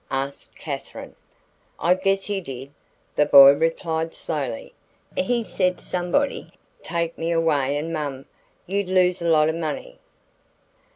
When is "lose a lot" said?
8.89-9.47